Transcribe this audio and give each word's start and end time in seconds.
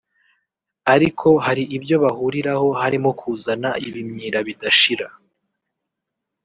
ariko 0.93 1.27
hari 1.45 1.63
ibyo 1.77 1.95
bahuriraho 2.03 2.67
harimo 2.81 3.09
kuzana 3.19 3.69
ibimyira 3.87 4.37
bidashira 4.47 5.07